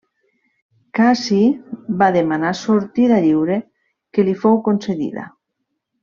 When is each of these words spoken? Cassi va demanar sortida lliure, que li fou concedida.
Cassi 0.99 1.41
va 2.01 2.07
demanar 2.17 2.53
sortida 2.63 3.19
lliure, 3.29 3.57
que 4.17 4.25
li 4.31 4.37
fou 4.45 4.57
concedida. 4.69 5.27